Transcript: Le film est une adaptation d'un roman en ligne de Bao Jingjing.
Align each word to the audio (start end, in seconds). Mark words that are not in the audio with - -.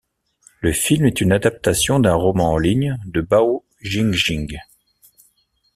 Le 0.61 0.73
film 0.73 1.05
est 1.05 1.21
une 1.21 1.31
adaptation 1.31 1.99
d'un 1.99 2.15
roman 2.15 2.53
en 2.53 2.57
ligne 2.57 2.97
de 3.05 3.21
Bao 3.21 3.65
Jingjing. 3.83 4.57